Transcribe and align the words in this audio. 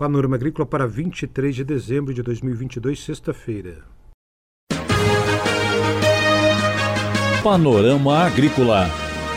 Panorama 0.00 0.34
Agrícola 0.34 0.64
para 0.64 0.86
23 0.86 1.54
de 1.56 1.62
dezembro 1.62 2.14
de 2.14 2.22
2022, 2.22 3.04
sexta-feira. 3.04 3.84
Panorama 7.42 8.24
Agrícola. 8.24 8.88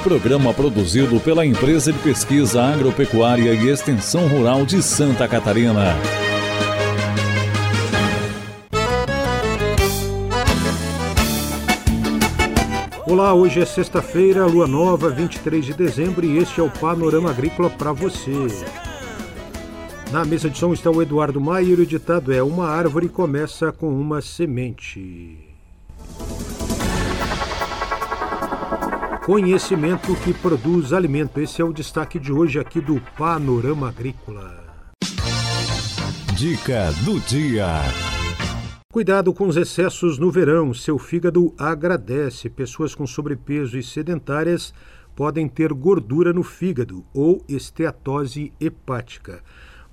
Programa 0.04 0.54
produzido 0.54 1.20
pela 1.20 1.46
Empresa 1.46 1.92
de 1.92 2.00
Pesquisa 2.00 2.64
Agropecuária 2.64 3.54
e 3.54 3.68
Extensão 3.68 4.26
Rural 4.30 4.66
de 4.66 4.82
Santa 4.82 5.28
Catarina. 5.28 5.98
Olá, 13.06 13.34
hoje 13.34 13.60
é 13.60 13.66
sexta-feira, 13.66 14.46
lua 14.46 14.66
nova, 14.66 15.10
23 15.10 15.66
de 15.66 15.74
dezembro, 15.74 16.26
e 16.26 16.38
este 16.38 16.62
é 16.62 16.64
o 16.64 16.70
Panorama 16.70 17.32
Agrícola 17.32 17.70
para 17.70 17.92
você. 17.92 18.32
Na 20.14 20.24
mesa 20.24 20.48
de 20.48 20.60
som 20.60 20.72
está 20.72 20.92
o 20.92 21.02
Eduardo 21.02 21.42
Maier 21.42 21.80
e 21.80 21.82
o 21.82 21.86
ditado 21.88 22.32
é: 22.32 22.44
Uma 22.44 22.68
árvore 22.68 23.10
começa 23.10 23.72
com 23.72 23.90
uma 24.00 24.22
semente. 24.22 25.40
Conhecimento 29.26 30.16
que 30.18 30.32
produz 30.32 30.94
alimento. 30.94 31.42
Esse 31.42 31.64
é 31.64 31.66
o 31.66 31.74
destaque 31.74 32.20
de 32.20 32.32
hoje 32.32 32.60
aqui 32.60 32.80
do 32.80 33.02
Panorama 33.18 33.90
Agrícola. 33.90 34.64
Dica 36.36 36.92
do 37.04 37.20
dia. 37.22 37.66
Cuidado 38.92 39.34
com 39.34 39.48
os 39.48 39.58
excessos 39.58 40.20
no 40.20 40.30
verão. 40.30 40.76
Seu 40.76 41.00
fígado 41.00 41.56
agradece. 41.58 42.52
Pessoas 42.52 42.94
com 42.94 43.08
sobrepeso 43.08 43.80
e 43.80 43.82
sedentárias 43.82 44.76
podem 45.16 45.48
ter 45.48 45.74
gordura 45.74 46.32
no 46.32 46.44
fígado 46.44 47.04
ou 47.16 47.44
esteatose 47.50 48.54
hepática. 48.60 49.42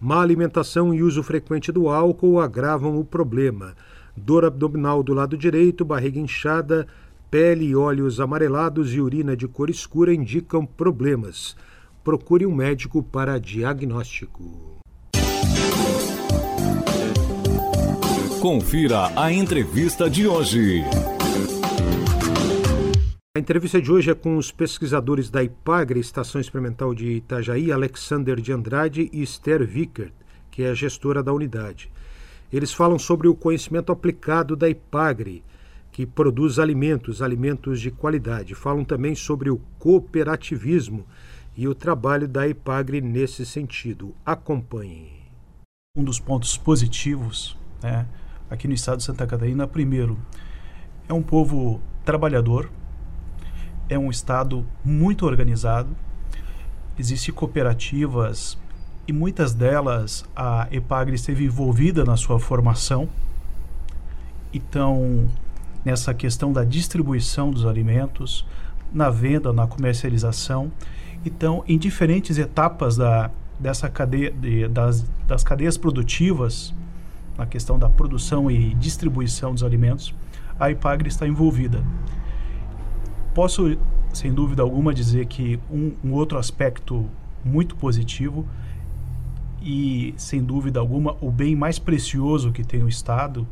Má 0.01 0.23
alimentação 0.23 0.95
e 0.95 1.03
uso 1.03 1.23
frequente 1.23 1.71
do 1.71 1.89
álcool 1.91 2.41
agravam 2.41 2.99
o 2.99 3.05
problema. 3.05 3.75
Dor 4.17 4.47
abdominal 4.47 5.03
do 5.03 5.13
lado 5.13 5.37
direito, 5.37 5.85
barriga 5.85 6.19
inchada, 6.19 6.87
pele 7.31 7.67
e 7.67 7.77
olhos 7.77 8.19
amarelados 8.19 8.95
e 8.95 9.01
urina 9.01 9.37
de 9.37 9.47
cor 9.47 9.69
escura 9.69 10.15
indicam 10.15 10.65
problemas. 10.65 11.55
Procure 12.03 12.47
um 12.47 12.55
médico 12.55 13.03
para 13.03 13.39
diagnóstico. 13.39 14.81
Confira 18.41 19.13
a 19.15 19.31
entrevista 19.31 20.09
de 20.09 20.27
hoje. 20.27 20.83
A 23.37 23.39
entrevista 23.39 23.81
de 23.81 23.93
hoje 23.93 24.11
é 24.11 24.15
com 24.15 24.37
os 24.37 24.51
pesquisadores 24.51 25.31
da 25.31 25.41
IPAGRE, 25.41 26.01
Estação 26.01 26.41
Experimental 26.41 26.93
de 26.93 27.13
Itajaí, 27.13 27.71
Alexander 27.71 28.41
de 28.41 28.53
Andrade 28.53 29.09
e 29.13 29.23
Esther 29.23 29.65
Vickert, 29.65 30.13
que 30.51 30.65
é 30.65 30.71
a 30.71 30.75
gestora 30.75 31.23
da 31.23 31.33
unidade. 31.33 31.93
Eles 32.53 32.73
falam 32.73 32.99
sobre 32.99 33.29
o 33.29 33.35
conhecimento 33.37 33.93
aplicado 33.93 34.57
da 34.57 34.69
IPAGRE, 34.69 35.45
que 35.93 36.05
produz 36.05 36.59
alimentos, 36.59 37.23
alimentos 37.23 37.81
de 37.81 37.93
qualidade. 37.93 38.57
Falam 38.57 38.85
também 38.85 39.15
sobre 39.15 39.49
o 39.49 39.61
cooperativismo 39.79 41.07
e 41.57 41.69
o 41.69 41.75
trabalho 41.75 42.27
da 42.27 42.49
IPAGRE 42.49 43.01
nesse 43.01 43.47
sentido. 43.47 44.13
Acompanhem. 44.27 45.23
Um 45.97 46.03
dos 46.03 46.19
pontos 46.19 46.59
positivos 46.59 47.57
né, 47.81 48.09
aqui 48.51 48.67
no 48.67 48.75
estado 48.75 48.99
de 48.99 49.05
Santa 49.05 49.25
Catarina, 49.25 49.69
primeiro, 49.69 50.19
é 51.09 51.15
um 51.15 51.23
povo 51.23 51.81
trabalhador, 52.05 52.69
é 53.91 53.99
um 53.99 54.09
estado 54.09 54.65
muito 54.85 55.27
organizado, 55.27 55.89
existem 56.99 57.35
cooperativas 57.35 58.57
e 59.07 59.13
muitas 59.13 59.53
delas 59.53 60.25
a 60.35 60.69
EPAGRE 60.71 61.17
esteve 61.17 61.45
envolvida 61.45 62.05
na 62.05 62.17
sua 62.17 62.39
formação. 62.39 63.09
Então, 64.55 65.29
nessa 65.85 66.15
questão 66.15 66.53
da 66.53 66.65
distribuição 66.65 67.51
dos 67.51 67.67
alimentos, 67.67 68.47
na 68.93 69.11
venda, 69.11 69.53
na 69.53 69.67
comercialização. 69.67 70.71
Então, 71.25 71.65
em 71.67 71.79
diferentes 71.79 72.39
etapas 72.39 72.97
da, 72.97 73.31
dessa 73.59 73.89
cadeia, 73.89 74.31
de, 74.31 74.69
das, 74.69 75.05
das 75.27 75.45
cadeias 75.45 75.77
produtivas, 75.77 76.75
na 77.37 77.47
questão 77.47 77.79
da 77.79 77.89
produção 77.89 78.51
e 78.51 78.75
distribuição 78.75 79.53
dos 79.53 79.63
alimentos, 79.63 80.15
a 80.59 80.71
IPAGRE 80.71 81.09
está 81.09 81.27
envolvida. 81.27 81.83
Posso, 83.35 83.79
sem 84.13 84.33
dúvida 84.33 84.63
alguma, 84.63 84.93
dizer 84.93 85.27
que 85.27 85.59
um, 85.71 85.93
um 86.05 86.13
outro 86.13 86.39
aspecto 86.39 87.09
muito 87.45 87.77
positivo 87.77 88.47
e, 89.63 90.15
sem 90.17 90.43
dúvida 90.43 90.81
alguma, 90.81 91.17
o 91.21 91.31
bem 91.31 91.55
mais 91.55 91.79
precioso 91.79 92.51
que 92.51 92.65
tem 92.65 92.83
o 92.83 92.89
Estado, 92.89 93.47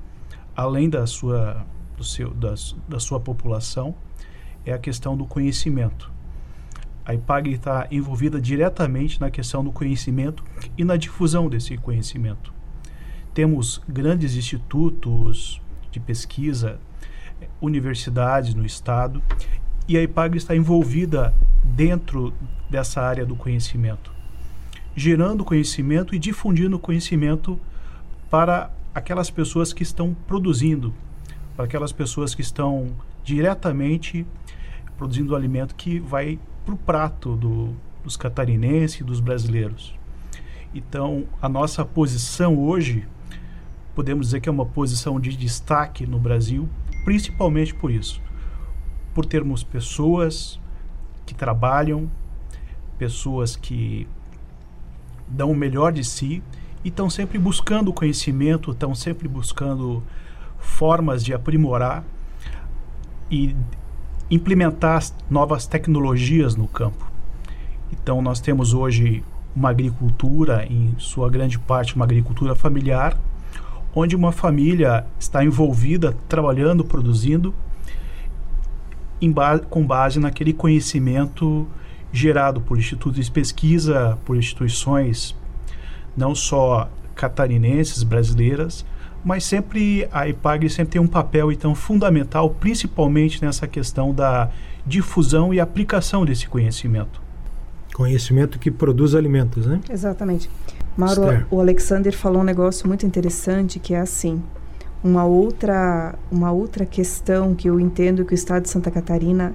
além 0.57 0.89
da 0.89 1.07
sua, 1.07 1.65
do 1.97 2.05
seu, 2.05 2.31
da, 2.35 2.55
da 2.89 2.99
sua 2.99 3.21
população, 3.21 3.95
é 4.65 4.73
a 4.73 4.79
questão 4.79 5.17
do 5.17 5.27
conhecimento. 5.27 6.11
A 7.05 7.15
IPAG 7.15 7.53
está 7.53 7.87
envolvida 7.91 8.41
diretamente 8.41 9.21
na 9.21 9.31
questão 9.31 9.65
do 9.65 9.73
conhecimento 9.73 10.45
e 10.77 10.85
na 10.85 10.97
difusão 10.97 11.49
desse 11.49 11.77
conhecimento. 11.79 12.53
Temos 13.33 13.81
grandes 13.89 14.35
institutos 14.35 15.63
de 15.91 15.99
pesquisa, 16.01 16.79
universidades 17.61 18.55
no 18.55 18.67
estado, 18.67 19.23
e 19.89 19.97
a 19.97 20.03
IPAG 20.03 20.37
está 20.37 20.55
envolvida 20.55 21.35
dentro 21.65 22.35
dessa 22.69 23.01
área 23.01 23.25
do 23.25 23.35
conhecimento, 23.35 24.13
gerando 24.95 25.45
conhecimento 25.45 26.15
e 26.15 26.19
difundindo 26.19 26.79
conhecimento 26.79 27.59
para 28.31 28.71
aquelas 28.95 29.31
pessoas 29.31 29.73
que 29.73 29.83
estão 29.83 30.15
produzindo, 30.27 30.93
para 31.57 31.65
aquelas 31.65 31.91
pessoas 31.91 32.35
que 32.35 32.43
estão 32.43 32.91
diretamente 33.25 34.27
produzindo 34.99 35.33
o 35.33 35.37
alimento 35.37 35.75
que 35.75 35.99
vai 35.99 36.39
para 36.65 36.75
o 36.75 36.77
prato 36.77 37.35
do, 37.37 37.75
dos 38.05 38.17
catarinenses 38.17 39.01
e 39.01 39.05
dos 39.05 39.21
brasileiros. 39.21 39.95
Então, 40.75 41.25
a 41.41 41.49
nossa 41.49 41.85
posição 41.85 42.59
hoje, 42.59 43.07
podemos 43.95 44.27
dizer 44.27 44.41
que 44.41 44.49
é 44.49 44.53
uma 44.53 44.67
posição 44.67 45.19
de 45.19 45.35
destaque 45.35 46.07
no 46.07 46.19
Brasil, 46.19 46.69
principalmente 47.05 47.75
por 47.75 47.91
isso, 47.91 48.21
por 49.19 49.27
termos 49.27 49.65
pessoas 49.65 50.61
que 51.27 51.35
trabalham, 51.35 52.09
pessoas 52.97 53.57
que 53.57 54.07
dão 55.27 55.51
o 55.51 55.57
melhor 55.57 55.93
de 55.93 56.05
si 56.05 56.41
e 56.85 56.89
estão 56.89 57.11
sempre 57.11 57.37
buscando 57.37 57.93
conhecimento, 57.93 58.71
estão 58.71 58.95
sempre 58.95 59.27
buscando 59.27 60.05
formas 60.57 61.25
de 61.25 61.35
aprimorar 61.35 62.05
e 63.29 63.57
implementar 64.31 65.03
novas 65.29 65.67
tecnologias 65.67 66.55
no 66.55 66.69
campo. 66.69 67.11
Então, 67.91 68.23
nós 68.23 68.39
temos 68.39 68.73
hoje 68.73 69.25
uma 69.53 69.71
agricultura, 69.71 70.65
em 70.71 70.95
sua 70.97 71.29
grande 71.29 71.59
parte, 71.59 71.97
uma 71.97 72.05
agricultura 72.05 72.55
familiar, 72.55 73.19
onde 73.93 74.15
uma 74.15 74.31
família 74.31 75.05
está 75.19 75.45
envolvida, 75.45 76.17
trabalhando, 76.29 76.85
produzindo, 76.85 77.53
ba 79.33 79.59
com 79.59 79.85
base 79.85 80.21
naquele 80.21 80.53
conhecimento 80.53 81.67
gerado 82.13 82.61
por 82.61 82.79
institutos 82.79 83.25
de 83.25 83.31
pesquisa, 83.31 84.19
por 84.25 84.37
instituições 84.37 85.35
não 86.17 86.35
só 86.35 86.91
catarinenses, 87.15 88.03
brasileiras, 88.03 88.85
mas 89.25 89.45
sempre 89.45 90.09
a 90.13 90.29
IPAGRE 90.29 90.71
sempre 90.71 90.93
tem 90.93 91.01
um 91.01 91.07
papel 91.07 91.51
então 91.53 91.75
fundamental, 91.75 92.51
principalmente 92.51 93.45
nessa 93.45 93.67
questão 93.67 94.15
da 94.15 94.51
difusão 94.87 95.53
e 95.53 95.61
aplicação 95.61 96.25
desse 96.25 96.49
conhecimento. 96.49 97.21
Conhecimento 97.93 98.59
que 98.59 98.71
produz 98.71 99.15
alimentos, 99.15 99.67
né? 99.67 99.81
Exatamente. 99.91 100.49
Mauro, 100.97 101.23
Esther. 101.23 101.47
o 101.51 101.61
Alexander 101.61 102.17
falou 102.17 102.43
um 102.43 102.45
negócio 102.45 102.87
muito 102.87 103.05
interessante 103.05 103.79
que 103.79 103.95
é 103.95 104.01
assim, 104.01 104.43
uma 105.03 105.25
outra 105.25 106.15
uma 106.31 106.51
outra 106.51 106.85
questão 106.85 107.55
que 107.55 107.69
eu 107.69 107.79
entendo 107.79 108.25
que 108.25 108.33
o 108.33 108.35
estado 108.35 108.65
de 108.65 108.71
Santa 108.71 108.91
Catarina 108.91 109.55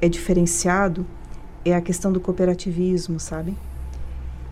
é 0.00 0.08
diferenciado 0.08 1.06
é 1.64 1.74
a 1.74 1.80
questão 1.80 2.12
do 2.12 2.20
cooperativismo, 2.20 3.20
sabe? 3.20 3.54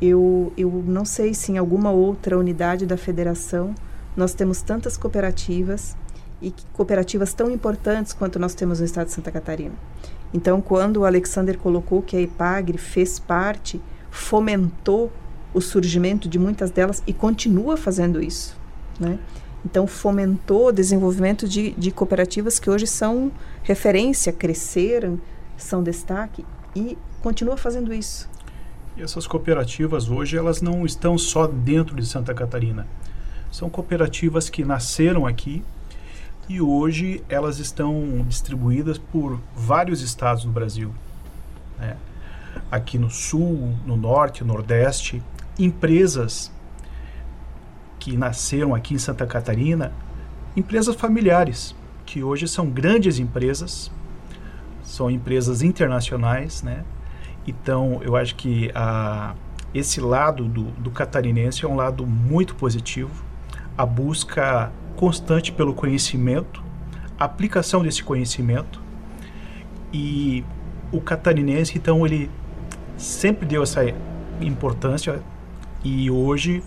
Eu, 0.01 0.53
eu 0.57 0.85
não 0.87 1.05
sei 1.05 1.33
se 1.33 1.53
em 1.53 1.59
alguma 1.59 1.91
outra 1.91 2.39
unidade 2.39 2.85
da 2.85 2.97
federação 2.97 3.75
nós 4.17 4.35
temos 4.35 4.61
tantas 4.61 4.97
cooperativas 4.97 5.97
e 6.43 6.53
cooperativas 6.75 7.33
tão 7.33 7.51
importantes 7.51 8.13
quanto 8.13 8.39
nós 8.39 8.55
temos 8.55 8.81
no 8.81 8.85
estado 8.85 9.07
de 9.07 9.13
Santa 9.13 9.33
Catarina. 9.33 9.75
Então, 10.35 10.61
quando 10.61 10.99
o 10.99 11.05
Alexander 11.05 11.57
colocou 11.57 12.03
que 12.03 12.17
a 12.17 12.21
IPAGRE 12.21 12.77
fez 12.77 13.19
parte, 13.19 13.81
fomentou 14.11 15.11
o 15.55 15.61
surgimento 15.61 16.29
de 16.29 16.39
muitas 16.39 16.71
delas 16.71 17.03
e 17.07 17.13
continua 17.13 17.77
fazendo 17.77 18.23
isso, 18.23 18.55
né? 19.01 19.19
Então, 19.67 19.85
fomentou 19.85 20.69
o 20.69 20.73
desenvolvimento 20.73 21.49
de, 21.49 21.73
de 21.73 21.91
cooperativas 21.91 22.61
que 22.61 22.71
hoje 22.71 22.87
são 22.87 23.33
referência, 23.65 24.33
cresceram, 24.33 25.21
são 25.57 25.83
destaque 25.83 26.47
e 26.77 26.97
continua 27.21 27.57
fazendo 27.57 27.93
isso. 27.93 28.31
E 28.97 29.03
essas 29.03 29.27
cooperativas 29.27 30.09
hoje 30.09 30.37
elas 30.37 30.63
não 30.63 30.87
estão 30.87 31.19
só 31.19 31.49
dentro 31.49 31.97
de 31.97 32.07
Santa 32.07 32.33
Catarina. 32.33 32.87
São 33.51 33.69
cooperativas 33.69 34.49
que 34.49 34.65
nasceram 34.65 35.27
aqui 35.27 35.65
e 36.49 36.61
hoje 36.61 37.25
elas 37.29 37.59
estão 37.59 38.25
distribuídas 38.29 38.99
por 38.99 39.41
vários 39.53 40.01
estados 40.01 40.45
do 40.45 40.51
Brasil. 40.53 40.95
Né? 41.77 41.97
Aqui 42.71 42.99
no 42.99 43.11
sul, 43.11 43.75
no 43.85 43.97
norte, 43.97 44.45
no 44.45 44.53
nordeste, 44.53 45.21
empresas 45.59 46.53
que 48.07 48.17
nasceram 48.17 48.73
aqui 48.73 48.95
em 48.95 48.99
Santa 48.99 49.27
Catarina, 49.27 49.93
empresas 50.57 50.95
familiares, 50.95 51.75
que 52.05 52.23
hoje 52.23 52.47
são 52.47 52.71
grandes 52.71 53.19
empresas, 53.19 53.91
são 54.85 55.11
empresas 55.11 55.61
internacionais, 55.61 56.63
né? 56.63 56.85
Então, 57.49 58.01
eu 58.05 58.15
acho 58.15 58.37
que 58.37 58.71
a, 58.77 59.35
esse 59.75 60.01
lado 60.01 60.45
do, 60.45 60.63
do 60.79 60.89
catarinense 60.89 61.65
é 61.65 61.69
um 61.69 61.75
lado 61.75 62.07
muito 62.07 62.55
positivo. 62.55 63.25
A 63.77 63.85
busca 63.85 64.71
constante 64.95 65.51
pelo 65.51 65.75
conhecimento, 65.75 66.63
a 67.19 67.25
aplicação 67.25 67.83
desse 67.83 68.05
conhecimento. 68.05 68.81
E 69.93 70.45
o 70.93 71.01
catarinense, 71.01 71.77
então, 71.77 72.07
ele 72.07 72.31
sempre 72.97 73.45
deu 73.47 73.65
essa 73.65 73.83
importância 74.41 75.21
e 75.83 76.09
hoje 76.09 76.63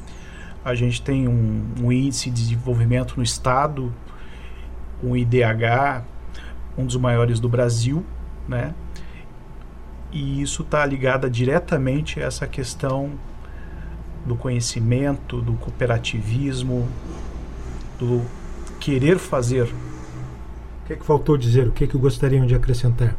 a 0.63 0.75
gente 0.75 1.01
tem 1.01 1.27
um, 1.27 1.65
um 1.81 1.91
índice 1.91 2.29
de 2.29 2.41
desenvolvimento 2.43 3.15
no 3.17 3.23
estado, 3.23 3.93
um 5.03 5.15
IDH, 5.15 6.03
um 6.77 6.85
dos 6.85 6.97
maiores 6.97 7.39
do 7.39 7.47
Brasil, 7.47 8.05
né? 8.47 8.73
E 10.11 10.41
isso 10.41 10.63
está 10.63 10.85
ligado 10.85 11.29
diretamente 11.29 12.19
a 12.19 12.25
essa 12.25 12.47
questão 12.47 13.11
do 14.25 14.35
conhecimento, 14.35 15.41
do 15.41 15.53
cooperativismo, 15.53 16.87
do 17.97 18.23
querer 18.79 19.19
fazer. 19.19 19.63
O 19.63 20.87
que, 20.87 20.93
é 20.93 20.95
que 20.95 21.05
faltou 21.05 21.37
dizer? 21.37 21.67
O 21.67 21.71
que, 21.71 21.83
é 21.83 21.87
que 21.87 21.97
gostariam 21.97 22.45
de 22.45 22.55
acrescentar? 22.55 23.15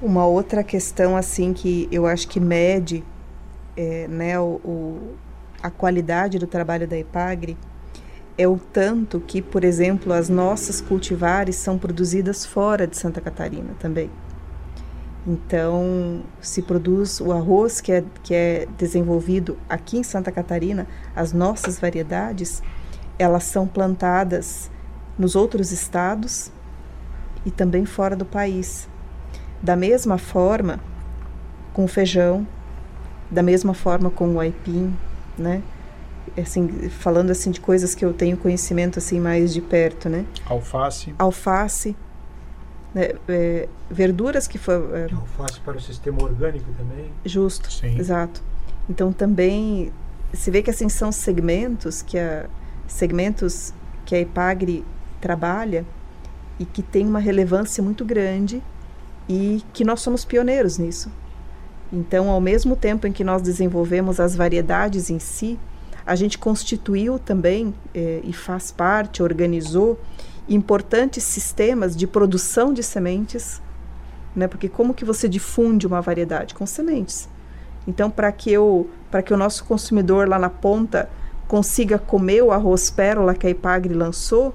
Uma 0.00 0.26
outra 0.26 0.62
questão 0.62 1.16
assim 1.16 1.52
que 1.52 1.88
eu 1.90 2.06
acho 2.06 2.28
que 2.28 2.38
mede 2.38 3.02
é, 3.76 4.06
né, 4.08 4.38
o, 4.38 4.60
o, 4.64 5.16
a 5.62 5.70
qualidade 5.70 6.38
do 6.38 6.46
trabalho 6.46 6.86
da 6.86 6.96
Epagre 6.96 7.56
é 8.36 8.48
o 8.48 8.58
tanto 8.58 9.20
que, 9.20 9.42
por 9.42 9.64
exemplo, 9.64 10.12
as 10.12 10.28
nossas 10.28 10.80
cultivares 10.80 11.56
são 11.56 11.78
produzidas 11.78 12.46
fora 12.46 12.86
de 12.86 12.96
Santa 12.96 13.20
Catarina 13.20 13.74
também. 13.78 14.10
Então, 15.26 16.22
se 16.40 16.62
produz 16.62 17.20
o 17.20 17.32
arroz 17.32 17.80
que 17.80 17.92
é, 17.92 18.04
que 18.22 18.34
é 18.34 18.66
desenvolvido 18.78 19.58
aqui 19.68 19.98
em 19.98 20.02
Santa 20.02 20.32
Catarina, 20.32 20.86
as 21.14 21.32
nossas 21.32 21.78
variedades, 21.78 22.62
elas 23.18 23.44
são 23.44 23.66
plantadas 23.66 24.70
nos 25.18 25.36
outros 25.36 25.72
estados 25.72 26.50
e 27.44 27.50
também 27.50 27.84
fora 27.84 28.16
do 28.16 28.24
país. 28.24 28.88
Da 29.62 29.76
mesma 29.76 30.16
forma 30.16 30.80
com 31.74 31.84
o 31.84 31.88
feijão, 31.88 32.46
da 33.30 33.42
mesma 33.42 33.74
forma 33.74 34.10
com 34.10 34.34
o 34.34 34.40
aipim, 34.40 34.96
né? 35.40 35.62
Assim, 36.38 36.68
falando 36.90 37.30
assim 37.30 37.50
de 37.50 37.60
coisas 37.60 37.94
que 37.94 38.04
eu 38.04 38.12
tenho 38.12 38.36
conhecimento 38.36 38.98
assim 38.98 39.18
mais 39.18 39.52
de 39.52 39.60
perto, 39.60 40.08
né? 40.08 40.24
Alface. 40.46 41.14
Alface. 41.18 41.96
Né? 42.94 43.12
É, 43.28 43.68
verduras 43.90 44.46
que 44.46 44.58
foi 44.58 44.74
é, 44.74 45.08
alface 45.12 45.60
para 45.60 45.76
o 45.76 45.80
sistema 45.80 46.22
orgânico 46.22 46.70
também. 46.76 47.10
Justo. 47.24 47.72
Sim. 47.72 47.98
Exato. 47.98 48.42
Então 48.88 49.12
também 49.12 49.92
se 50.32 50.50
vê 50.50 50.62
que 50.62 50.70
assim 50.70 50.88
são 50.88 51.10
segmentos 51.10 52.02
que 52.02 52.18
a 52.18 52.46
segmentos 52.86 53.72
que 54.04 54.14
a 54.14 54.20
Ipagre 54.20 54.84
trabalha 55.20 55.86
e 56.58 56.64
que 56.64 56.82
tem 56.82 57.06
uma 57.06 57.20
relevância 57.20 57.82
muito 57.82 58.04
grande 58.04 58.62
e 59.28 59.62
que 59.72 59.84
nós 59.84 60.00
somos 60.00 60.24
pioneiros 60.24 60.76
nisso. 60.76 61.10
Então, 61.92 62.30
ao 62.30 62.40
mesmo 62.40 62.76
tempo 62.76 63.06
em 63.06 63.12
que 63.12 63.24
nós 63.24 63.42
desenvolvemos 63.42 64.20
as 64.20 64.36
variedades 64.36 65.10
em 65.10 65.18
si, 65.18 65.58
a 66.06 66.14
gente 66.14 66.38
constituiu 66.38 67.18
também 67.18 67.74
eh, 67.94 68.20
e 68.24 68.32
faz 68.32 68.70
parte, 68.70 69.22
organizou 69.22 69.98
importantes 70.48 71.22
sistemas 71.24 71.96
de 71.96 72.06
produção 72.06 72.72
de 72.72 72.82
sementes, 72.82 73.60
né? 74.34 74.48
Porque 74.48 74.68
como 74.68 74.94
que 74.94 75.04
você 75.04 75.28
difunde 75.28 75.86
uma 75.86 76.00
variedade 76.00 76.54
com 76.54 76.66
sementes? 76.66 77.28
Então, 77.86 78.10
para 78.10 78.30
que 78.30 78.52
eu, 78.52 78.88
para 79.10 79.22
que 79.22 79.32
o 79.32 79.36
nosso 79.36 79.64
consumidor 79.64 80.28
lá 80.28 80.38
na 80.38 80.50
ponta 80.50 81.08
consiga 81.48 81.98
comer 81.98 82.42
o 82.42 82.52
arroz 82.52 82.90
pérola 82.90 83.34
que 83.34 83.46
a 83.46 83.50
Ipagre 83.50 83.94
lançou, 83.94 84.54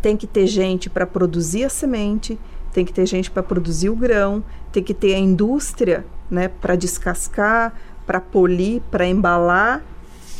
tem 0.00 0.16
que 0.16 0.26
ter 0.26 0.46
gente 0.46 0.88
para 0.88 1.06
produzir 1.06 1.64
a 1.64 1.68
semente, 1.68 2.38
tem 2.72 2.84
que 2.84 2.92
ter 2.92 3.06
gente 3.06 3.30
para 3.30 3.42
produzir 3.42 3.90
o 3.90 3.96
grão, 3.96 4.44
tem 4.72 4.82
que 4.82 4.94
ter 4.94 5.14
a 5.14 5.18
indústria, 5.18 6.04
né, 6.30 6.48
para 6.48 6.76
descascar, 6.76 7.74
para 8.06 8.20
polir, 8.20 8.82
para 8.90 9.06
embalar, 9.06 9.82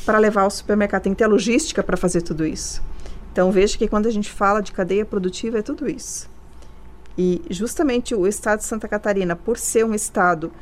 para 0.05 0.19
levar 0.19 0.43
ao 0.43 0.51
supermercado. 0.51 1.03
Tem 1.03 1.13
que 1.13 1.19
ter 1.19 1.25
a 1.25 1.29
logística 1.29 1.83
para 1.83 1.97
fazer 1.97 2.23
tudo 2.23 2.47
isso. 2.47 2.83
Então 3.33 3.51
veja 3.53 3.77
que 3.79 3.89
quando 3.89 4.07
a 4.07 4.11
gente 4.11 4.31
fala 4.31 4.61
de 4.61 4.73
cadeia 4.73 5.05
produtiva 5.05 5.59
é 5.59 5.63
tudo 5.63 5.89
isso. 5.89 6.29
E 7.17 7.43
justamente 7.51 8.15
o 8.15 8.27
estado 8.27 8.61
de 8.61 8.65
Santa 8.65 8.89
Catarina, 8.89 9.37
por 9.37 9.59
ser 9.59 9.85
um 9.85 9.95
estado 9.95 10.53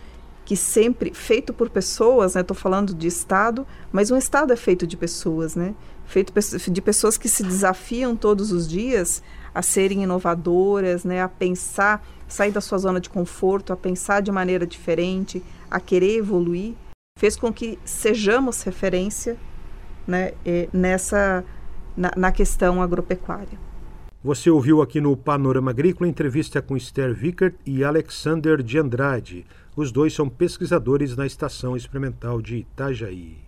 que 0.44 0.56
sempre 0.56 1.12
feito 1.12 1.52
por 1.52 1.68
pessoas, 1.68 2.34
né? 2.34 2.40
Estou 2.40 2.56
falando 2.56 2.94
de 2.94 3.06
estado, 3.06 3.66
mas 3.92 4.10
um 4.10 4.16
estado 4.16 4.52
é 4.52 4.56
feito 4.56 4.86
de 4.86 4.96
pessoas, 4.96 5.54
né? 5.54 5.74
Feito 6.06 6.32
de 6.70 6.80
pessoas 6.80 7.18
que 7.18 7.28
se 7.28 7.42
desafiam 7.42 8.16
todos 8.16 8.50
os 8.50 8.66
dias 8.66 9.22
a 9.58 9.62
serem 9.62 10.04
inovadoras, 10.04 11.02
né? 11.02 11.20
A 11.20 11.28
pensar, 11.28 12.06
sair 12.28 12.52
da 12.52 12.60
sua 12.60 12.78
zona 12.78 13.00
de 13.00 13.10
conforto, 13.10 13.72
a 13.72 13.76
pensar 13.76 14.20
de 14.22 14.30
maneira 14.30 14.64
diferente, 14.64 15.42
a 15.68 15.80
querer 15.80 16.18
evoluir, 16.18 16.76
fez 17.18 17.34
com 17.34 17.52
que 17.52 17.76
sejamos 17.84 18.62
referência, 18.62 19.36
né? 20.06 20.30
nessa 20.72 21.44
na, 21.96 22.12
na 22.16 22.30
questão 22.30 22.80
agropecuária. 22.80 23.58
Você 24.22 24.48
ouviu 24.48 24.80
aqui 24.80 25.00
no 25.00 25.16
Panorama 25.16 25.72
Agrícola 25.72 26.08
entrevista 26.08 26.62
com 26.62 26.76
Esther 26.76 27.12
Vickert 27.12 27.56
e 27.66 27.82
Alexander 27.82 28.62
de 28.62 28.78
Andrade. 28.78 29.44
Os 29.74 29.90
dois 29.90 30.14
são 30.14 30.28
pesquisadores 30.28 31.16
na 31.16 31.26
Estação 31.26 31.76
Experimental 31.76 32.40
de 32.40 32.58
Itajaí. 32.58 33.47